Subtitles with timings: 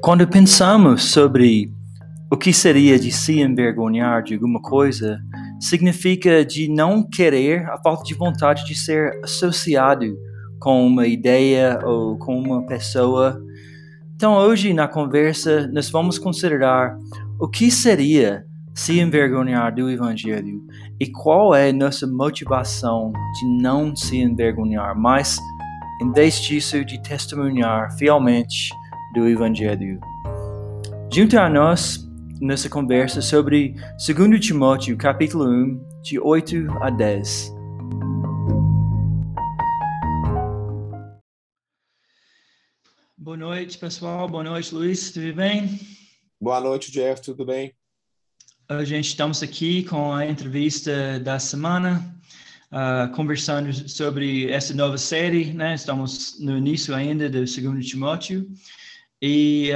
[0.00, 1.72] Quando pensamos sobre
[2.30, 5.20] o que seria de se envergonhar de alguma coisa,
[5.60, 10.16] significa de não querer a falta de vontade de ser associado
[10.60, 13.42] com uma ideia ou com uma pessoa.
[14.14, 16.96] Então, hoje na conversa, nós vamos considerar
[17.38, 18.44] o que seria
[18.74, 20.62] se envergonhar do Evangelho
[21.00, 25.38] e qual é nossa motivação de não se envergonhar, mas,
[26.00, 28.70] em vez disso, de testemunhar fielmente
[29.14, 30.00] do Evangelho.
[31.12, 32.06] Junto a nós,
[32.40, 33.74] nessa conversa sobre
[34.06, 37.52] 2 Timóteo, capítulo 1, de 8 a 10.
[43.16, 44.28] Boa noite, pessoal.
[44.28, 45.10] Boa noite, Luiz.
[45.10, 45.80] Tudo bem?
[46.40, 47.20] Boa noite, Jeff.
[47.20, 47.74] Tudo bem?
[48.68, 52.14] A gente estamos aqui com a entrevista da semana,
[52.70, 55.74] uh, conversando sobre essa nova série, né?
[55.74, 58.46] Estamos no início ainda do 2 Timóteo.
[59.20, 59.70] E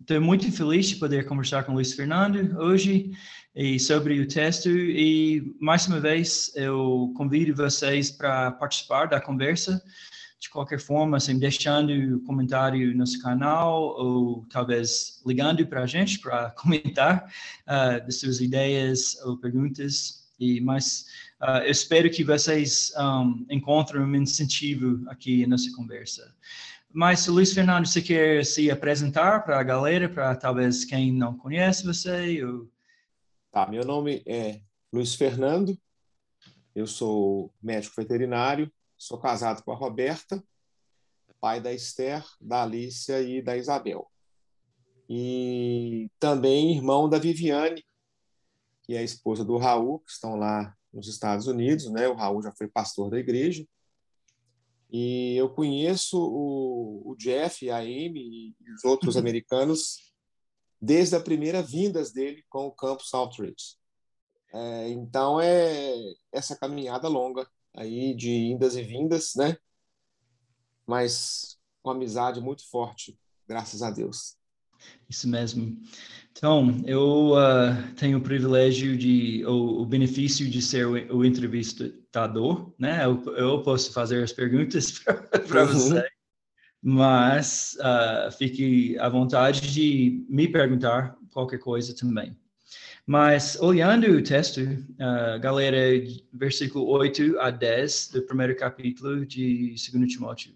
[0.00, 3.10] Estou muito feliz de poder conversar com o Luiz Fernando hoje
[3.54, 9.82] e sobre o texto e mais uma vez eu convido vocês para participar da conversa
[10.38, 16.20] de qualquer forma, assim, deixando comentário no nosso canal ou talvez ligando para a gente
[16.20, 17.28] para comentar
[17.66, 20.24] uh, suas ideias ou perguntas.
[20.38, 21.06] E mas
[21.40, 26.32] uh, eu espero que vocês um, encontrem um incentivo aqui nessa conversa.
[26.98, 31.84] Mas, Luiz Fernando, você quer se apresentar para a galera, para talvez quem não conhece
[31.84, 32.40] você?
[33.52, 35.78] Tá, meu nome é Luiz Fernando,
[36.74, 40.42] eu sou médico veterinário, sou casado com a Roberta,
[41.38, 44.10] pai da Esther, da Alicia e da Isabel.
[45.06, 47.84] E também irmão da Viviane,
[48.84, 52.08] que é a esposa do Raul, que estão lá nos Estados Unidos, né?
[52.08, 53.66] O Raul já foi pastor da igreja.
[54.90, 59.20] E eu conheço o, o Jeff, a Amy e os outros uhum.
[59.20, 60.12] americanos
[60.80, 63.76] desde a primeira vindas dele com o Campus Outreach.
[64.52, 65.94] É, então é
[66.32, 69.56] essa caminhada longa aí de indas e vindas, né?
[70.86, 74.35] Mas com amizade muito forte, graças a Deus.
[75.08, 75.78] Isso mesmo.
[76.32, 82.74] Então, eu uh, tenho o privilégio de, o, o benefício de ser o, o entrevistador,
[82.78, 83.04] né?
[83.04, 84.98] Eu, eu, posso fazer as perguntas
[85.48, 85.68] para uhum.
[85.68, 86.06] você,
[86.82, 92.36] mas uh, fique à vontade de me perguntar qualquer coisa também.
[93.06, 95.78] Mas, olhando o texto, uh, galera,
[96.34, 100.52] versículo 8 a 10 do primeiro capítulo de 2 Timóteo.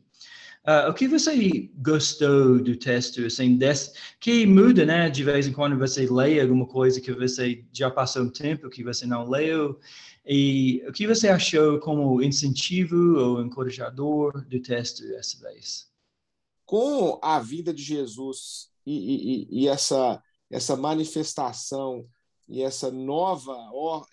[0.67, 5.09] Uh, o que você gostou do texto, assim, desse, que muda, né?
[5.09, 8.85] De vez em quando você lê alguma coisa que você já passou um tempo que
[8.85, 9.81] você não leu,
[10.25, 15.91] e o que você achou como incentivo ou encorajador do texto dessa vez?
[16.67, 22.07] Com a vida de Jesus e, e, e essa, essa manifestação
[22.47, 23.57] e essa nova,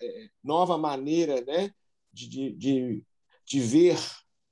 [0.00, 1.70] é, nova maneira né,
[2.12, 3.04] de, de,
[3.44, 3.98] de ver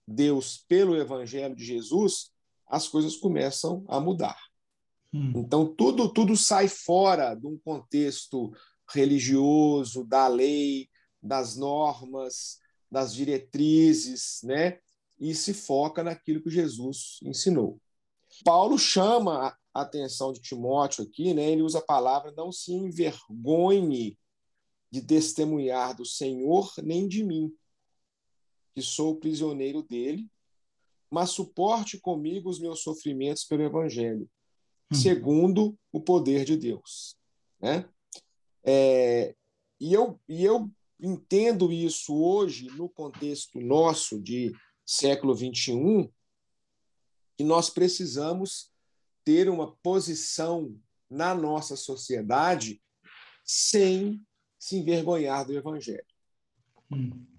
[0.06, 2.30] Deus pelo Evangelho de Jesus,
[2.66, 4.38] as coisas começam a mudar.
[5.12, 5.32] Hum.
[5.36, 8.52] Então, tudo, tudo sai fora de um contexto
[8.88, 10.88] religioso, da lei,
[11.22, 12.58] das normas,
[12.90, 14.78] das diretrizes, né?
[15.18, 17.80] e se foca naquilo que Jesus ensinou.
[18.44, 21.50] Paulo chama a atenção de Timóteo aqui, né?
[21.50, 24.18] ele usa a palavra não se envergonhe
[24.90, 27.52] de testemunhar do Senhor nem de mim,
[28.76, 30.30] que sou prisioneiro dele,
[31.10, 34.28] mas suporte comigo os meus sofrimentos pelo Evangelho,
[34.92, 34.94] hum.
[34.94, 37.16] segundo o poder de Deus.
[37.58, 37.88] Né?
[38.62, 39.34] É,
[39.80, 40.70] e, eu, e eu
[41.00, 44.54] entendo isso hoje, no contexto nosso de
[44.84, 46.10] século XXI,
[47.34, 48.70] que nós precisamos
[49.24, 50.78] ter uma posição
[51.08, 52.82] na nossa sociedade
[53.42, 54.22] sem
[54.58, 56.04] se envergonhar do Evangelho.
[56.92, 57.35] Hum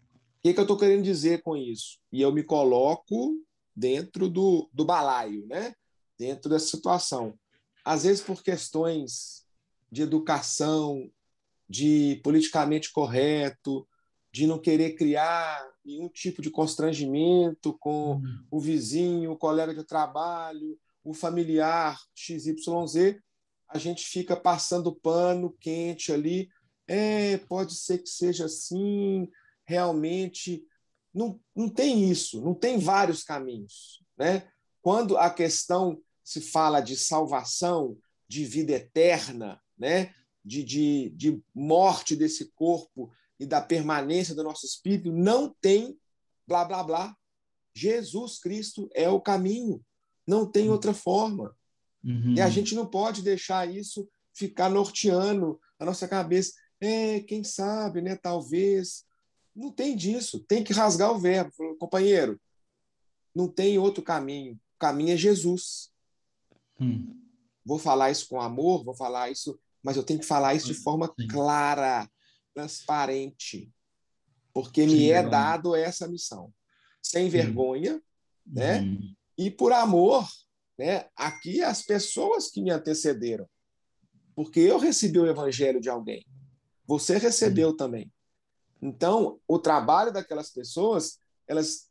[0.48, 2.00] que, que eu estou querendo dizer com isso?
[2.12, 3.36] E eu me coloco
[3.76, 5.74] dentro do, do balaio, né?
[6.18, 7.38] dentro dessa situação.
[7.86, 9.46] Às vezes, por questões
[9.92, 11.10] de educação,
[11.70, 13.88] de politicamente correto,
[14.32, 18.46] de não querer criar nenhum tipo de constrangimento com uhum.
[18.52, 23.18] o vizinho, o colega de trabalho, o familiar XYZ,
[23.70, 26.50] a gente fica passando pano quente ali.
[26.88, 29.30] É, pode ser que seja assim,
[29.68, 30.66] realmente
[31.14, 34.04] não, não tem isso, não tem vários caminhos.
[34.18, 34.48] Né?
[34.82, 37.98] Quando a questão se fala de salvação,
[38.28, 40.14] de vida eterna, né?
[40.44, 45.98] de, de, de morte desse corpo e da permanência do nosso espírito, não tem
[46.48, 47.18] blá blá blá.
[47.74, 49.84] Jesus Cristo é o caminho,
[50.26, 51.56] não tem outra forma.
[52.04, 52.34] Uhum.
[52.36, 56.54] E a gente não pode deixar isso ficar norteando a nossa cabeça.
[56.80, 58.16] É, quem sabe, né?
[58.16, 59.04] Talvez.
[59.58, 60.40] Não tem disso.
[60.42, 61.52] Tem que rasgar o verbo.
[61.80, 62.40] Companheiro,
[63.36, 64.54] não tem outro caminho.
[64.54, 65.92] O caminho é Jesus.
[66.80, 67.20] Hum.
[67.66, 70.76] Vou falar isso com amor, vou falar isso, mas eu tenho que falar isso de
[70.76, 71.28] forma Sim.
[71.28, 72.10] clara,
[72.54, 73.70] transparente,
[74.54, 76.54] porque Sim, me é dado essa missão.
[77.02, 78.02] Sem vergonha,
[78.46, 78.82] né?
[78.82, 79.14] Hum.
[79.38, 80.28] E por amor,
[80.78, 81.10] né?
[81.16, 83.50] Aqui as pessoas que me antecederam.
[84.36, 86.24] Porque eu recebi o evangelho de alguém.
[86.86, 88.12] Você recebeu também.
[88.82, 91.88] Então, o trabalho daquelas pessoas, elas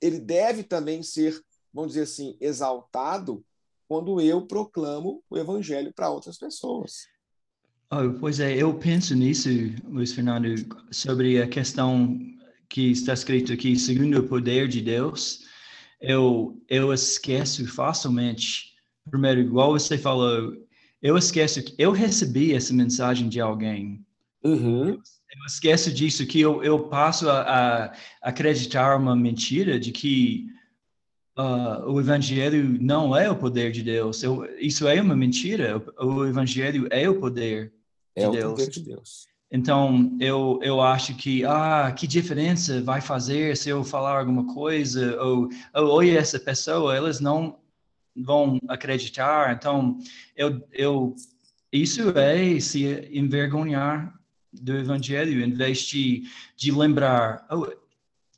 [0.00, 1.38] ele deve também ser,
[1.72, 3.44] vamos dizer assim, exaltado
[3.86, 7.06] quando eu proclamo o evangelho para outras pessoas.
[7.92, 9.48] Oh, pois é, eu penso nisso,
[9.84, 10.54] Luiz Fernando,
[10.92, 12.18] sobre a questão
[12.68, 15.44] que está escrito aqui, segundo o poder de Deus.
[16.00, 18.74] Eu, eu esqueço facilmente,
[19.10, 20.56] primeiro, igual você falou,
[21.02, 24.06] eu esqueço que eu recebi essa mensagem de alguém.
[24.42, 24.90] Uhum.
[24.90, 27.92] Eu, esqueço disso, que eu, eu passo a, a
[28.22, 30.46] acreditar uma mentira de que
[31.38, 34.22] uh, o evangelho não é o poder de Deus.
[34.22, 35.82] Eu, isso é uma mentira.
[35.98, 37.72] O, o evangelho é o poder
[38.16, 38.44] de é Deus.
[38.44, 39.30] o poder de Deus.
[39.52, 45.20] Então, eu, eu acho que, ah, que diferença vai fazer se eu falar alguma coisa?
[45.20, 47.58] Ou, ou olha essa pessoa, elas não
[48.16, 49.52] vão acreditar.
[49.52, 49.98] Então,
[50.36, 51.16] eu, eu,
[51.72, 54.19] isso é se envergonhar
[54.52, 56.24] do evangelho, em vez de,
[56.56, 57.66] de lembrar, oh,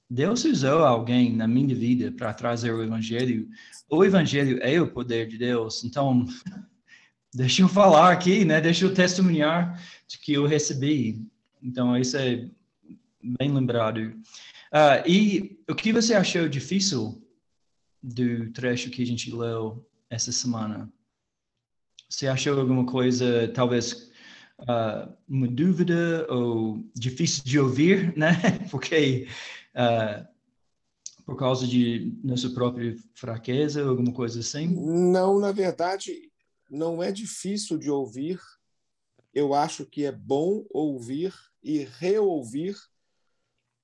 [0.08, 3.48] Deus usou alguém na minha vida para trazer o evangelho.
[3.88, 5.84] O evangelho é o poder de Deus.
[5.84, 6.26] Então,
[7.32, 8.60] deixa eu falar aqui, né?
[8.60, 11.26] Deixa eu testemunhar de que eu recebi.
[11.62, 12.46] Então, isso é
[13.22, 14.00] bem lembrado.
[14.70, 17.22] Uh, e o que você achou difícil
[18.02, 20.92] do trecho que a gente leu essa semana?
[22.06, 24.11] Você achou alguma coisa, talvez,
[24.62, 28.32] uh, uma dúvida ou difícil de ouvir, né?
[28.70, 29.28] Porque
[29.74, 30.26] uh,
[31.24, 34.68] por causa de nossa própria fraqueza, alguma coisa assim?
[34.68, 36.30] Não, na verdade,
[36.70, 38.40] não é difícil de ouvir.
[39.32, 42.76] Eu acho que é bom ouvir e reouvir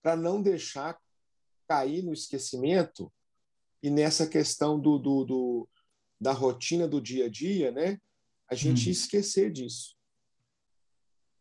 [0.02, 0.98] para não deixar
[1.66, 3.12] cair no esquecimento
[3.82, 5.68] e nessa questão do, do, do,
[6.20, 8.00] da rotina do dia a dia, né?
[8.50, 8.92] A gente hum.
[8.92, 9.97] esquecer disso,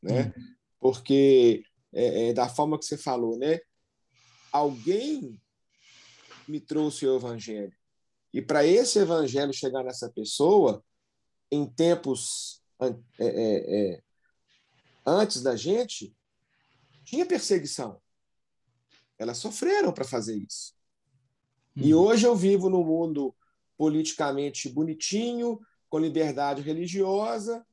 [0.01, 0.33] né?
[0.35, 0.55] Hum.
[0.79, 1.63] Porque
[1.93, 3.59] é, é, da forma que você falou, né?
[4.51, 5.39] alguém
[6.47, 7.73] me trouxe o evangelho.
[8.33, 10.83] E para esse evangelho chegar nessa pessoa,
[11.51, 12.87] em tempos é,
[13.19, 14.03] é, é,
[15.05, 16.15] antes da gente,
[17.03, 18.01] tinha perseguição.
[19.17, 20.73] Elas sofreram para fazer isso.
[21.75, 21.81] Hum.
[21.81, 23.35] E hoje eu vivo num mundo
[23.77, 25.59] politicamente bonitinho,
[25.89, 27.65] com liberdade religiosa,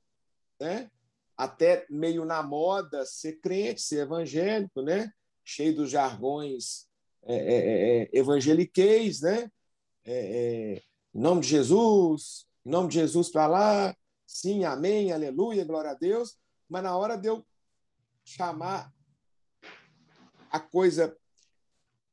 [0.60, 0.90] né?
[1.36, 5.12] Até meio na moda ser crente, ser evangélico, né?
[5.44, 6.86] cheio dos jargões
[7.22, 9.50] é, é, é, é evangeliqueis, né?
[10.04, 10.82] É,
[11.14, 13.96] em nome de Jesus, em nome de Jesus para lá,
[14.26, 16.36] sim, amém, aleluia, glória a Deus.
[16.68, 17.46] Mas na hora de eu
[18.24, 18.92] chamar
[20.50, 21.16] a coisa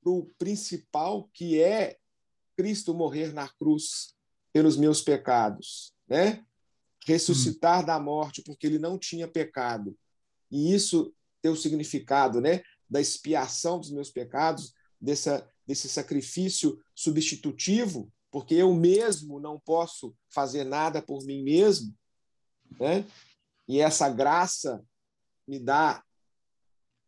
[0.02, 1.98] para o principal, que é
[2.56, 4.16] Cristo morrer na cruz
[4.54, 6.46] pelos meus pecados, né?
[7.06, 7.86] Ressuscitar hum.
[7.86, 9.98] da morte, porque ele não tinha pecado.
[10.52, 12.62] E isso tem o significado, né?
[12.92, 20.66] da expiação dos meus pecados, dessa, desse sacrifício substitutivo, porque eu mesmo não posso fazer
[20.66, 21.98] nada por mim mesmo,
[22.78, 23.06] né?
[23.66, 24.84] E essa graça
[25.48, 26.04] me dá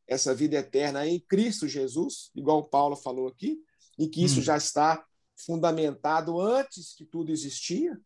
[0.07, 3.61] essa vida eterna em Cristo Jesus, igual Paulo falou aqui,
[3.99, 4.43] e que isso hum.
[4.43, 7.99] já está fundamentado antes que tudo existia.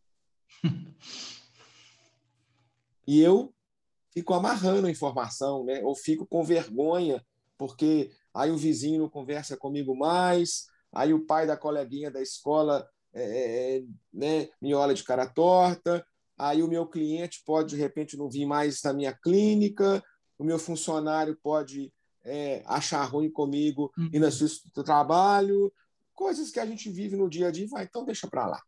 [3.08, 3.54] e eu
[4.12, 5.82] fico amarrando a informação, né?
[5.84, 7.24] ou fico com vergonha
[7.58, 12.88] porque aí o vizinho não conversa comigo mais, aí o pai da coleguinha da escola
[13.14, 13.84] é, é, é,
[14.14, 16.06] né, me olha de cara torta,
[16.38, 20.04] aí o meu cliente pode, de repente, não vir mais na minha clínica,
[20.38, 21.92] o meu funcionário pode
[22.24, 24.10] é, achar ruim comigo uhum.
[24.14, 25.74] e na sua do trabalho,
[26.14, 28.62] coisas que a gente vive no dia a dia, vai, então deixa para lá.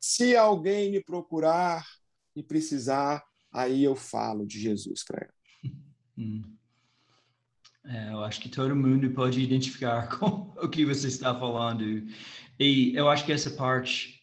[0.00, 1.84] Se alguém me procurar
[2.34, 3.22] e precisar,
[3.52, 5.72] aí eu falo de Jesus para ela.
[6.16, 6.44] Uhum.
[7.82, 12.06] É, eu acho que todo mundo pode identificar com o que você está falando.
[12.58, 14.20] E eu acho que essa parte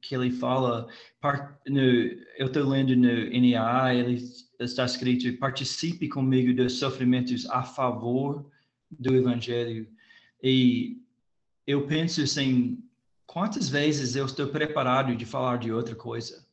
[0.00, 0.86] que ele fala,
[1.20, 4.22] part, no, eu estou lendo no NAA, ele
[4.60, 8.48] está escrito: participe comigo dos sofrimentos a favor
[8.90, 9.88] do Evangelho.
[10.42, 11.02] E
[11.66, 12.78] eu penso assim,
[13.26, 16.43] quantas vezes eu estou preparado de falar de outra coisa,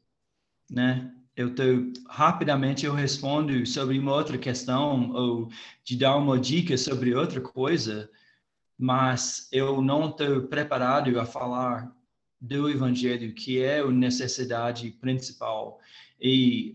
[0.72, 1.13] né?
[1.36, 5.50] Eu estou rapidamente eu respondo sobre uma outra questão ou
[5.84, 8.10] de dar uma dica sobre outra coisa,
[8.78, 11.94] mas eu não estou preparado a falar
[12.40, 15.80] do evangelho que é a necessidade principal
[16.22, 16.74] e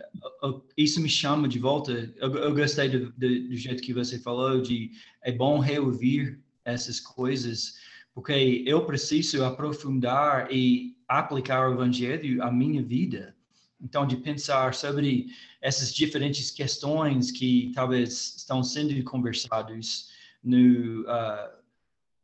[0.76, 2.12] isso me chama de volta.
[2.16, 4.90] Eu, eu gostei do, do, do, jeito que você falou de
[5.22, 7.76] é bom reouvir essas coisas,
[8.12, 13.35] porque eu preciso aprofundar e aplicar o evangelho à minha vida.
[13.80, 15.26] Então, de pensar sobre
[15.60, 20.10] essas diferentes questões que talvez estão sendo conversadas
[20.42, 21.56] no uh,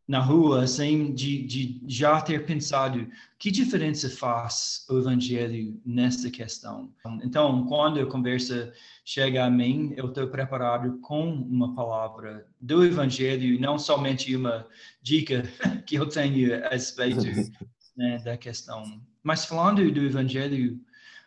[0.07, 6.93] na rua, assim, de, de já ter pensado que diferença faz o evangelho nessa questão.
[7.23, 8.73] Então, quando a conversa
[9.05, 14.67] chega a mim, eu estou preparado com uma palavra do evangelho, não somente uma
[15.01, 15.45] dica
[15.87, 17.25] que eu tenho a respeito
[17.97, 18.83] né, da questão.
[19.23, 20.81] Mas falando do evangelho,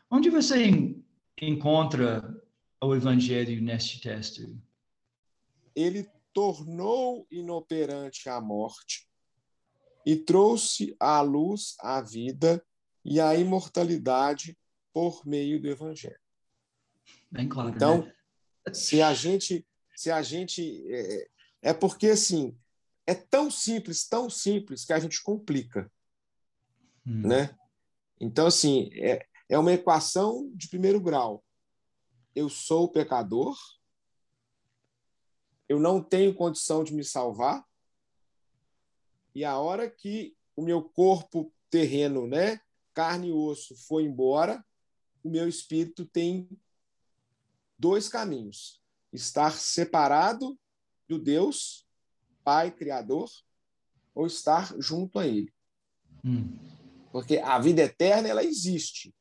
[0.09, 0.95] onde você
[1.41, 2.41] encontra
[2.81, 4.57] o evangelho neste texto?
[5.75, 9.07] Ele tornou inoperante a morte
[10.05, 12.63] e trouxe à luz a vida
[13.03, 14.57] e a imortalidade
[14.93, 16.19] por meio do evangelho.
[17.31, 17.69] Bem claro.
[17.69, 18.73] Então, né?
[18.73, 21.27] se a gente se a gente é,
[21.69, 22.57] é porque assim,
[23.07, 25.89] é tão simples, tão simples que a gente complica,
[27.05, 27.27] hum.
[27.27, 27.57] né?
[28.19, 31.43] Então assim, é, é uma equação de primeiro grau.
[32.33, 33.57] Eu sou pecador,
[35.67, 37.65] eu não tenho condição de me salvar.
[39.33, 42.59] E a hora que o meu corpo terreno, né,
[42.93, 44.63] carne e osso, foi embora,
[45.23, 46.49] o meu espírito tem
[47.77, 50.57] dois caminhos: estar separado
[51.07, 51.85] do Deus,
[52.43, 53.29] Pai Criador,
[54.13, 55.53] ou estar junto a Ele.
[56.23, 56.57] Hum.
[57.11, 59.13] Porque a vida eterna ela existe.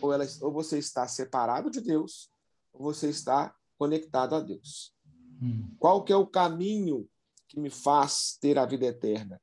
[0.00, 2.30] Ou, ela, ou você está separado de Deus,
[2.72, 4.94] ou você está conectado a Deus.
[5.42, 5.74] Hum.
[5.78, 7.08] Qual que é o caminho
[7.48, 9.40] que me faz ter a vida eterna?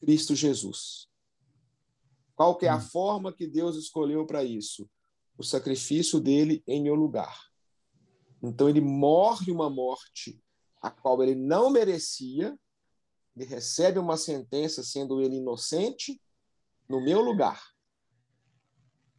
[0.00, 1.08] Cristo Jesus.
[2.34, 2.80] Qual que é a hum.
[2.80, 4.88] forma que Deus escolheu para isso?
[5.38, 7.38] O sacrifício dele em meu lugar.
[8.42, 10.42] Então ele morre uma morte
[10.80, 12.56] a qual ele não merecia,
[13.34, 16.20] ele recebe uma sentença sendo ele inocente
[16.88, 17.75] no meu lugar.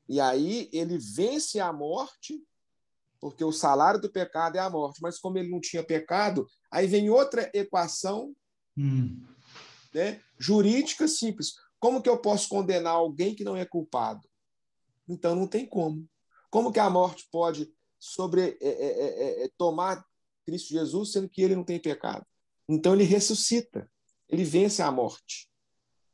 [0.08, 2.42] E aí ele vence a morte
[3.20, 5.02] porque o salário do pecado é a morte.
[5.02, 8.36] Mas como ele não tinha pecado, aí vem outra equação
[8.78, 9.24] hum.
[9.94, 11.54] né, jurídica simples.
[11.80, 14.28] Como que eu posso condenar alguém que não é culpado?
[15.08, 16.08] Então não tem como.
[16.50, 20.04] Como que a morte pode sobre é, é, é, é tomar
[20.46, 22.26] Cristo Jesus sendo que ele não tem pecado?
[22.68, 23.90] Então ele ressuscita,
[24.28, 25.50] ele vence a morte.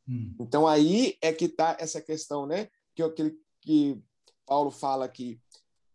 [0.08, 0.36] Hum.
[0.40, 2.70] Então aí é que está essa questão, né?
[2.96, 4.02] Que, que, que
[4.46, 5.40] Paulo fala aqui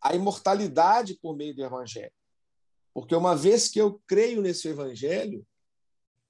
[0.01, 2.11] a imortalidade por meio do evangelho.
[2.93, 5.45] Porque uma vez que eu creio nesse evangelho,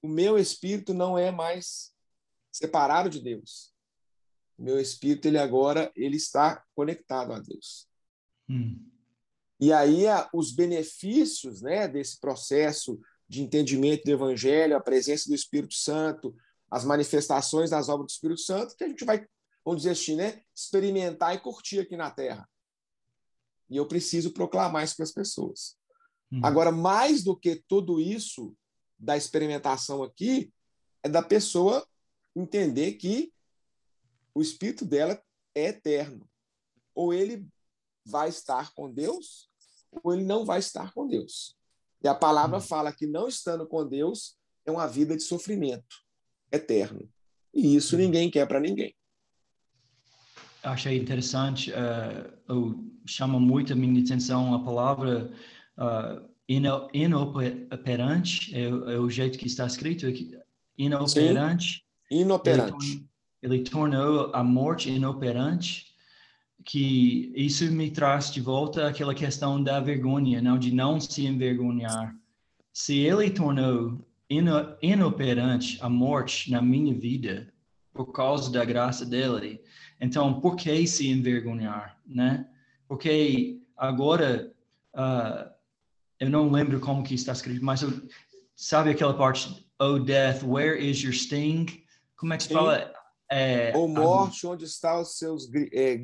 [0.02, 1.92] o meu espírito não é mais
[2.52, 3.72] separado de Deus.
[4.58, 7.88] O meu espírito ele agora ele está conectado a Deus.
[8.48, 8.90] Hum.
[9.58, 15.74] E aí os benefícios, né, desse processo de entendimento do evangelho, a presença do Espírito
[15.74, 16.34] Santo,
[16.70, 19.26] as manifestações das obras do Espírito Santo, que a gente vai,
[19.64, 22.48] vamos dizer assim, né, experimentar e curtir aqui na Terra.
[23.68, 25.76] E eu preciso proclamar isso para as pessoas.
[26.32, 26.40] Uhum.
[26.44, 28.54] Agora, mais do que tudo isso
[28.98, 30.52] da experimentação aqui,
[31.02, 31.86] é da pessoa
[32.34, 33.32] entender que
[34.34, 35.20] o espírito dela
[35.54, 36.28] é eterno.
[36.94, 37.46] Ou ele
[38.04, 39.48] vai estar com Deus,
[40.02, 41.56] ou ele não vai estar com Deus.
[42.02, 42.62] E a palavra uhum.
[42.62, 45.96] fala que não estando com Deus é uma vida de sofrimento
[46.50, 47.08] eterno.
[47.54, 48.02] E isso uhum.
[48.02, 48.94] ninguém quer para ninguém
[50.62, 55.30] achei interessante, uh, chama muito a minha atenção a palavra
[55.78, 56.30] uh,
[56.92, 60.36] inoperante, é, é, o jeito que está escrito aqui,
[60.76, 61.84] inoperante.
[62.08, 63.08] Sim, inoperante.
[63.42, 65.86] Ele, ele tornou a morte inoperante,
[66.64, 72.14] que isso me traz de volta aquela questão da vergonha, não de não se envergonhar.
[72.72, 77.52] Se ele tornou ino, inoperante a morte na minha vida
[78.04, 79.62] por causa da graça dele,
[80.00, 82.48] então, por que se envergonhar, né?
[82.88, 84.50] Porque agora,
[84.94, 85.50] uh,
[86.18, 87.92] eu não lembro como que está escrito, mas eu,
[88.56, 91.66] sabe aquela parte, Oh death, where is your sting?
[92.16, 92.90] Como é que se fala?
[93.30, 96.00] É, Ou morte, onde estão os seus é,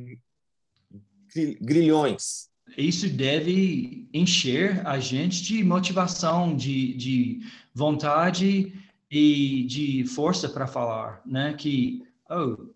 [1.62, 2.50] grilhões?
[2.76, 7.40] Isso deve encher a gente de motivação, de, de
[7.74, 11.54] vontade e de força para falar, né?
[11.54, 12.70] Que, oh,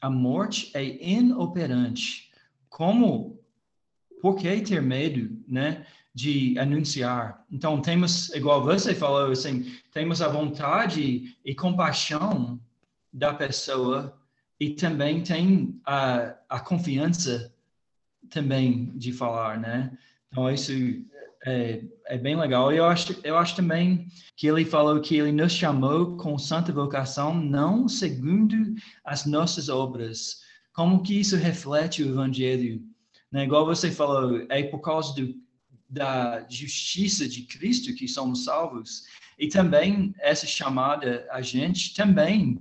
[0.00, 2.30] a morte é inoperante.
[2.68, 3.38] Como,
[4.20, 7.44] por que ter medo, né, de anunciar?
[7.50, 12.60] Então, temos, igual você falou, assim, temos a vontade e compaixão
[13.12, 14.18] da pessoa
[14.58, 17.52] e também tem a, a confiança
[18.30, 19.96] também de falar, né?
[20.28, 20.72] Então, isso
[21.44, 22.72] é, é bem legal.
[22.72, 27.34] Eu acho, eu acho também que ele falou que ele nos chamou com santa vocação,
[27.34, 28.74] não segundo
[29.04, 30.40] as nossas obras.
[30.72, 32.82] Como que isso reflete o evangelho?
[33.30, 33.44] Né?
[33.44, 35.34] Igual você falou, é por causa do,
[35.88, 39.02] da justiça de Cristo que somos salvos.
[39.38, 42.58] E também essa chamada a gente também,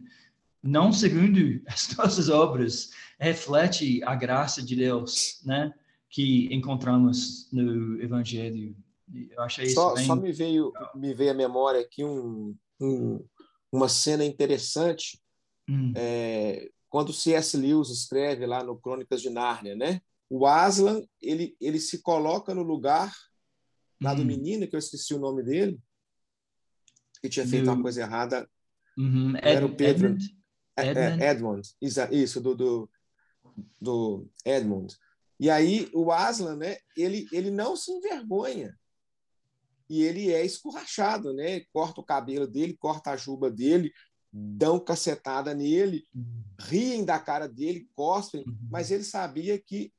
[0.62, 5.74] não segundo as nossas obras, reflete a graça de Deus, né?
[6.14, 8.76] Que encontramos no Evangelho.
[9.32, 10.06] Eu achei isso só, bem...
[10.06, 13.26] só me veio me veio à memória aqui um, um
[13.72, 15.20] uma cena interessante
[15.68, 15.92] hum.
[15.96, 17.58] é, quando C.S.
[17.58, 20.02] Lewis escreve lá no Crônicas de Nárnia, né?
[20.30, 23.12] O Aslan ele ele se coloca no lugar
[24.00, 24.18] lá hum.
[24.18, 25.80] do menino que eu esqueci o nome dele
[27.20, 27.72] que tinha feito do...
[27.72, 28.48] uma coisa errada.
[28.96, 29.36] Uhum.
[29.38, 30.38] Ed, era o Pedro Edmund.
[30.78, 30.88] É,
[31.26, 31.68] é, Edmund.
[31.82, 32.90] Isso, do, do,
[33.82, 34.96] do Edmund.
[35.40, 38.78] E aí o Aslan, né, ele, ele não se envergonha.
[39.90, 41.62] E ele é escorrachado, né?
[41.72, 43.92] Corta o cabelo dele, corta a juba dele,
[44.32, 46.08] dão cacetada nele,
[46.60, 48.58] riem da cara dele, cospem, uhum.
[48.72, 49.94] mas ele sabia que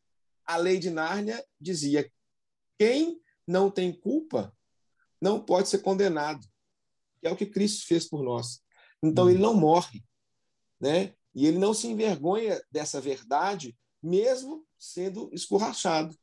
[0.45, 2.11] a lei de Nárnia dizia:
[2.79, 4.53] quem não tem culpa
[5.21, 6.47] não pode ser condenado.
[7.23, 8.63] É o que Cristo fez por nós.
[9.03, 10.03] Então ele não morre,
[10.81, 11.15] né?
[11.35, 16.15] E ele não se envergonha dessa verdade, mesmo sendo escorrachado,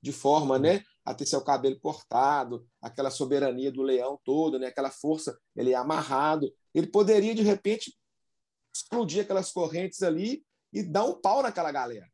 [0.00, 4.90] de forma né, a ter seu cabelo cortado, aquela soberania do leão todo, né, aquela
[4.90, 6.52] força, ele é amarrado.
[6.74, 7.94] Ele poderia, de repente,
[8.74, 12.08] explodir aquelas correntes ali e dar um pau naquela galera.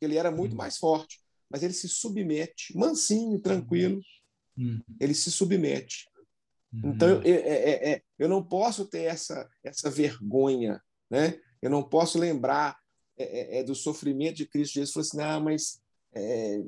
[0.00, 0.58] Ele era muito uhum.
[0.58, 4.00] mais forte, mas ele se submete, mansinho, tranquilo,
[4.56, 4.80] uhum.
[5.00, 6.06] ele se submete.
[6.72, 6.90] Uhum.
[6.90, 11.40] Então, eu, é, é, é, eu não posso ter essa, essa vergonha, né?
[11.62, 12.76] eu não posso lembrar
[13.18, 15.80] é, é, é, do sofrimento de Cristo Jesus, falou assim, ah, mas
[16.14, 16.58] é,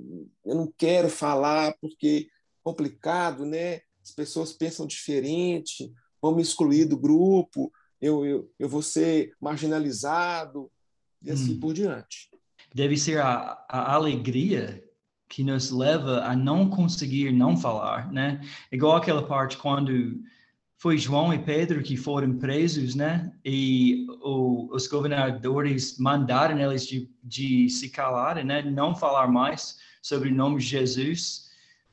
[0.45, 2.33] eu não quero falar porque é
[2.63, 3.81] complicado, né?
[4.03, 10.71] As pessoas pensam diferente, vão me excluir do grupo, eu, eu, eu vou ser marginalizado,
[11.23, 11.61] e assim hum.
[11.61, 12.31] por diante.
[12.75, 14.85] Deve ser a, a alegria
[15.29, 18.41] que nos leva a não conseguir não falar, né?
[18.73, 20.23] Igual aquela parte quando
[20.79, 23.33] foi João e Pedro que foram presos, né?
[23.45, 28.63] E o, os governadores mandaram eles de, de se calarem, né?
[28.63, 31.49] Não falar mais sobre o nome de Jesus.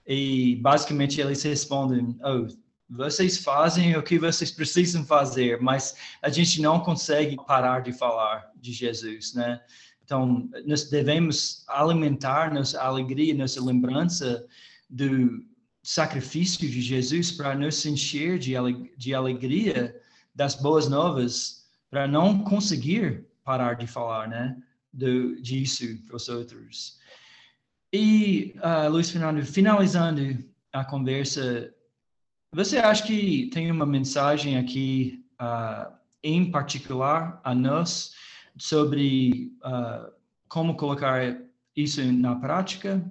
[0.06, 2.48] E basicamente eles respondem: oh,
[2.88, 8.52] vocês fazem o que vocês precisam fazer, mas a gente não consegue parar de falar
[8.56, 9.62] de Jesus, né?
[10.04, 14.46] Então, nós devemos alimentar nossa alegria, nossa lembrança
[14.88, 15.44] do
[15.86, 18.56] sacrifício de Jesus para nos encher de,
[18.98, 19.96] de alegria
[20.34, 24.58] das boas novas, para não conseguir parar de falar, né,
[24.92, 27.00] do, disso para os outros.
[27.94, 30.44] E, uh, Luiz Fernando, finalizando
[30.74, 31.72] a conversa,
[32.52, 35.94] você acha que tem uma mensagem aqui, uh,
[36.24, 38.16] em particular, a nós,
[38.58, 40.12] sobre uh,
[40.50, 41.40] como colocar
[41.76, 43.06] isso na prática?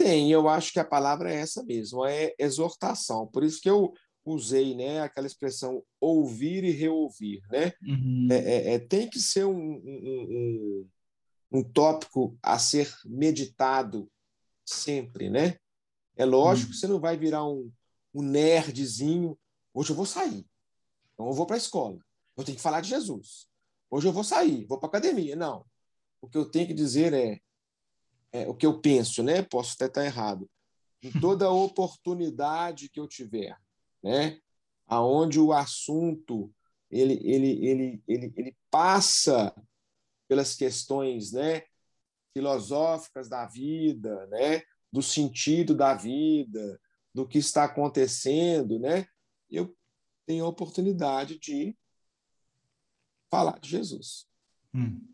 [0.00, 3.26] Tem, eu acho que a palavra é essa mesmo, é exortação.
[3.26, 3.92] Por isso que eu
[4.24, 7.42] usei né, aquela expressão ouvir e reouvir.
[7.50, 7.74] Né?
[7.86, 8.28] Uhum.
[8.30, 10.88] É, é, é, tem que ser um, um,
[11.52, 14.10] um, um, tópico a ser meditado
[14.64, 15.28] sempre.
[15.28, 15.58] Né?
[16.16, 16.72] É lógico uhum.
[16.72, 17.70] que você não vai virar um,
[18.14, 19.38] um nerdzinho.
[19.74, 20.46] Hoje eu vou sair,
[21.12, 21.98] então eu vou para a escola,
[22.38, 23.46] eu tenho que falar de Jesus.
[23.90, 25.36] Hoje eu vou sair, vou para a academia.
[25.36, 25.62] Não.
[26.22, 27.38] O que eu tenho que dizer é
[28.32, 29.42] é, o que eu penso, né?
[29.42, 30.48] Posso até estar errado.
[31.02, 33.56] Em toda oportunidade que eu tiver,
[34.02, 34.38] né?
[34.86, 36.52] Aonde o assunto
[36.90, 39.54] ele, ele, ele, ele, ele passa
[40.28, 41.62] pelas questões, né?
[42.32, 44.62] Filosóficas da vida, né?
[44.92, 46.80] Do sentido da vida,
[47.14, 49.06] do que está acontecendo, né?
[49.48, 49.76] Eu
[50.26, 51.76] tenho a oportunidade de
[53.30, 54.26] falar de Jesus.
[54.74, 55.06] Hum.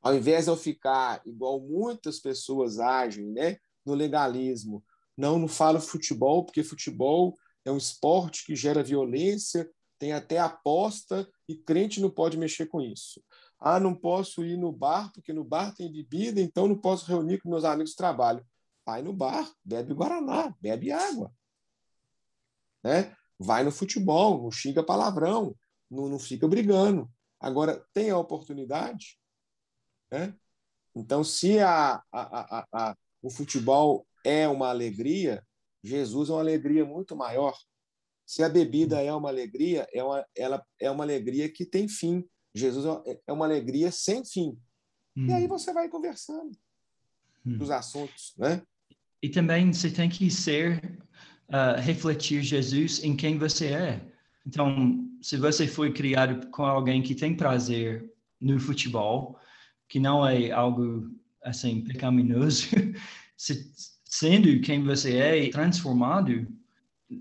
[0.00, 4.84] Ao invés de eu ficar igual muitas pessoas agem, né, no legalismo,
[5.16, 7.34] não, não falo futebol, porque futebol
[7.64, 12.80] é um esporte que gera violência, tem até aposta e crente não pode mexer com
[12.80, 13.22] isso.
[13.58, 17.40] Ah, não posso ir no bar, porque no bar tem bebida, então não posso reunir
[17.40, 18.46] com meus amigos de trabalho.
[18.86, 21.32] Vai no bar, bebe Guaraná, bebe água.
[22.84, 23.14] Né?
[23.38, 25.54] Vai no futebol, não xinga palavrão,
[25.90, 27.10] não, não fica brigando.
[27.40, 29.18] Agora, tem a oportunidade,
[30.10, 30.34] Né?
[30.94, 35.44] Então, se a, a, a, o futebol é uma alegria,
[35.82, 37.56] Jesus é uma alegria muito maior.
[38.26, 42.24] Se a bebida é uma alegria, é uma, ela é uma alegria que tem fim.
[42.54, 44.58] Jesus é, é uma alegria sem fim.
[45.16, 45.26] Hum.
[45.26, 46.50] E aí você vai conversando
[47.46, 47.58] hum.
[47.58, 48.62] dos assuntos, né?
[49.22, 50.98] E também você tem que ser,
[51.48, 54.00] uh, refletir Jesus em quem você é.
[54.46, 59.38] Então, se você foi criado com alguém que tem prazer no futebol,
[59.88, 61.10] que não é algo
[61.42, 62.68] assim pecaminoso,
[63.36, 63.72] se,
[64.04, 66.46] sendo quem você é, transformado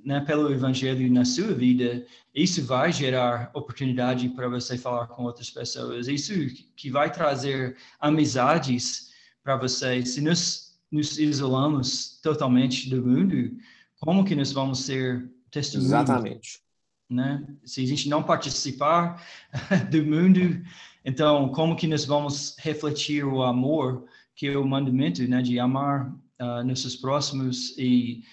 [0.04, 5.50] né, pelo evangelho na sua vida, isso vai gerar oportunidade para você falar com outras
[5.50, 6.08] pessoas.
[6.08, 6.34] Isso
[6.76, 10.06] que vai trazer amizades para você.
[10.06, 13.58] Se nós nos isolamos totalmente do mundo,
[14.02, 15.92] como que nós vamos ser testemunhas?
[15.92, 16.68] Exatamente
[17.10, 17.46] né?
[17.64, 19.24] Se a gente não participar
[19.90, 20.62] do mundo,
[21.08, 24.04] então como que nós vamos refletir o amor
[24.36, 28.24] que é o mandamento, né, de amar uh, nossos próximos e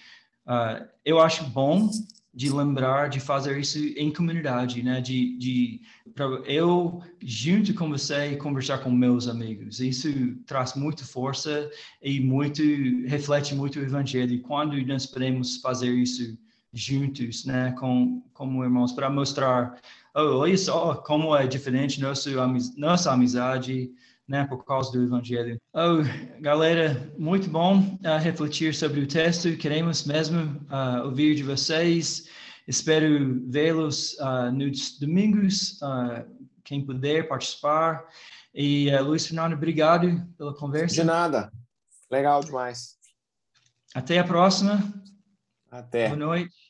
[0.45, 1.89] uh, eu acho bom
[2.35, 5.81] de lembrar de fazer isso em comunidade, né, de, de
[6.45, 9.79] eu junto com você conversar com meus amigos.
[9.79, 10.09] Isso
[10.45, 12.61] traz muita força e muito
[13.07, 14.33] reflete muito o evangelho.
[14.33, 16.37] E quando nós podemos fazer isso
[16.73, 19.79] juntos, né, com como irmãos para mostrar,
[20.15, 22.29] oh, olha só como é diferente nosso
[22.77, 23.91] nossa amizade,
[24.27, 25.59] né, por causa do evangelho.
[25.73, 26.01] Oh,
[26.41, 29.55] galera, muito bom uh, refletir sobre o texto.
[29.57, 32.27] Queremos mesmo uh, ouvir de vocês.
[32.67, 35.79] Espero vê-los uh, nos domingos,
[36.63, 38.03] quem puder participar.
[38.51, 40.95] E Luiz Fernando, obrigado pela conversa.
[40.95, 41.51] De nada.
[42.09, 42.95] Legal demais.
[43.93, 44.81] Até a próxima.
[45.69, 46.07] Até.
[46.07, 46.64] Boa noite.